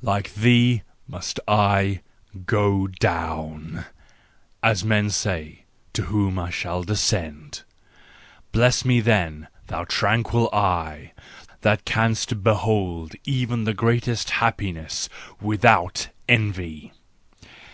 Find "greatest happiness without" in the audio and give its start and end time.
13.74-16.08